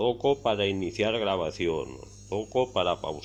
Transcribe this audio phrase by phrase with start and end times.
[0.00, 1.98] toco para iniciar grabación,
[2.30, 3.20] toco para pausar.